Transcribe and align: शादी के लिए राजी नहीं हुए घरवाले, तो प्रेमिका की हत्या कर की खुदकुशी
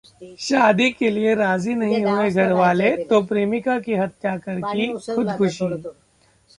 शादी 0.39 0.89
के 0.91 1.09
लिए 1.09 1.33
राजी 1.35 1.75
नहीं 1.75 2.03
हुए 2.05 2.29
घरवाले, 2.31 2.89
तो 3.03 3.21
प्रेमिका 3.23 3.79
की 3.79 3.95
हत्या 3.95 4.37
कर 4.37 4.59
की 4.61 4.87
खुदकुशी 5.15 5.73